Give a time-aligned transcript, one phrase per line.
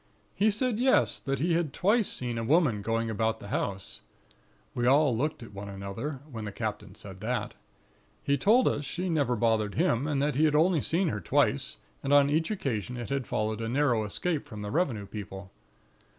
[0.33, 4.01] He said yes, that he had twice seen a Woman going about the house.
[4.73, 7.53] We all looked at one another, when the captain said that.
[8.23, 11.77] He told us she never bothered him, and that he had only seen her twice,
[12.01, 15.51] and on each occasion it had followed a narrow escape from the Revenue people.